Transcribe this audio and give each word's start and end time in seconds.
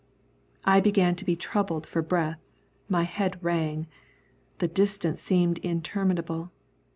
I 0.65 0.79
began 0.79 1.13
to 1.17 1.23
be 1.25 1.35
troubled 1.35 1.85
for 1.85 2.01
breath, 2.01 2.39
my 2.89 3.03
head 3.03 3.37
rang. 3.43 3.85
The 4.57 4.67
distance 4.67 5.21
seemed 5.21 5.59
interminable. 5.59 6.49